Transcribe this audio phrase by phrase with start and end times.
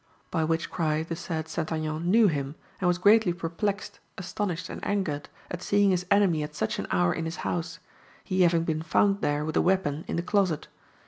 [0.31, 1.71] By which cry the said St.
[1.71, 6.55] Aignan knew him, and was greatly perplexed, astonished, and angered, at seeing his enemy at
[6.55, 7.77] such an hour in his house,
[8.23, 10.67] he having been found there, with a weapon, in the closet.